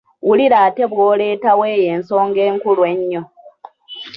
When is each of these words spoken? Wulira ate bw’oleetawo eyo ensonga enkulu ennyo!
Wulira 0.25 0.57
ate 0.67 0.83
bw’oleetawo 0.91 1.63
eyo 1.73 1.85
ensonga 1.95 2.41
enkulu 2.49 2.81
ennyo! 2.91 3.21